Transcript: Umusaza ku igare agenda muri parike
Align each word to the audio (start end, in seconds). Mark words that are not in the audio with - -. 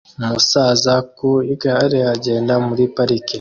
Umusaza 0.21 0.93
ku 1.15 1.29
igare 1.53 1.99
agenda 2.13 2.53
muri 2.67 2.83
parike 2.95 3.29